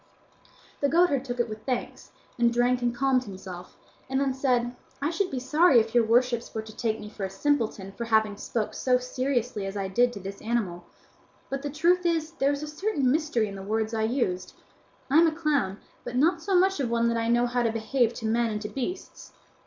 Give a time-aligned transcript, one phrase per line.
[0.79, 2.09] The goatherd took it with thanks,
[2.39, 3.77] and drank and calmed himself,
[4.09, 7.23] and then said, "I should be sorry if your worships were to take me for
[7.23, 10.85] a simpleton for having spoken so seriously as I did to this animal;
[11.51, 14.53] but the truth is there is a certain mystery in the words I used.
[15.11, 17.61] I am a clown, but not so much of one but that I know how
[17.61, 19.33] to behave to men and to beasts."